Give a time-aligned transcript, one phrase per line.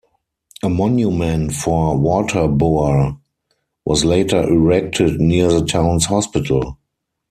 [0.63, 3.19] A monument for Waterboer
[3.85, 6.79] was later erected near the town's hospital.